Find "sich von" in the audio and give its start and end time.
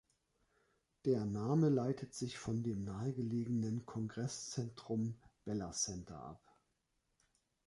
2.15-2.63